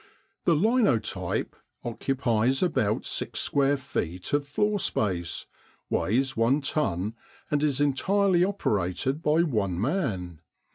[0.45, 5.45] The Linotype occupies about six square feet of floor space,
[5.91, 7.13] weighs one ton,
[7.51, 10.41] and is entirely operated by one man.